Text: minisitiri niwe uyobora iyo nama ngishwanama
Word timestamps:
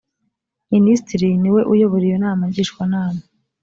minisitiri 0.71 1.27
niwe 1.41 1.61
uyobora 1.73 2.03
iyo 2.09 2.17
nama 2.25 2.43
ngishwanama 2.49 3.21